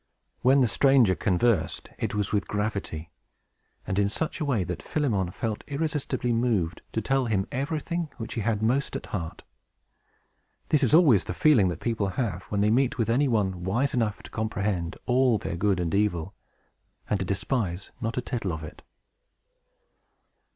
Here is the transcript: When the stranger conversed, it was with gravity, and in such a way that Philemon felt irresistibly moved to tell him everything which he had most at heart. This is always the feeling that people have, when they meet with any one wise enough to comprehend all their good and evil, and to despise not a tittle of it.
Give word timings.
When 0.41 0.61
the 0.61 0.67
stranger 0.67 1.13
conversed, 1.13 1.91
it 1.99 2.15
was 2.15 2.31
with 2.33 2.47
gravity, 2.47 3.11
and 3.85 3.99
in 3.99 4.09
such 4.09 4.39
a 4.39 4.45
way 4.45 4.63
that 4.63 4.81
Philemon 4.81 5.29
felt 5.29 5.63
irresistibly 5.67 6.33
moved 6.33 6.81
to 6.93 7.01
tell 7.01 7.27
him 7.27 7.45
everything 7.51 8.09
which 8.17 8.33
he 8.33 8.41
had 8.41 8.63
most 8.63 8.95
at 8.95 9.05
heart. 9.05 9.43
This 10.69 10.81
is 10.81 10.95
always 10.95 11.25
the 11.25 11.35
feeling 11.35 11.67
that 11.67 11.79
people 11.81 12.07
have, 12.17 12.41
when 12.45 12.61
they 12.61 12.71
meet 12.71 12.97
with 12.97 13.11
any 13.11 13.27
one 13.27 13.63
wise 13.63 13.93
enough 13.93 14.23
to 14.23 14.31
comprehend 14.31 14.95
all 15.05 15.37
their 15.37 15.55
good 15.55 15.79
and 15.79 15.93
evil, 15.93 16.33
and 17.07 17.19
to 17.19 17.23
despise 17.25 17.91
not 18.01 18.17
a 18.17 18.21
tittle 18.21 18.51
of 18.53 18.63
it. 18.63 18.81